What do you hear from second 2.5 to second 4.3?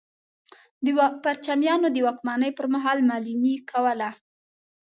پر مهال معلمي کوله.